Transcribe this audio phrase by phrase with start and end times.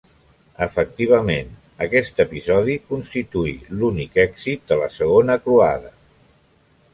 [0.65, 1.51] Efectivament,
[1.85, 3.53] aquest episodi constituí
[3.83, 5.95] l'únic èxit de la Segona Croada.